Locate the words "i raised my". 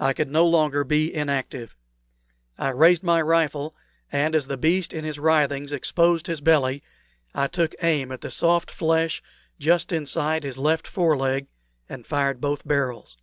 2.58-3.22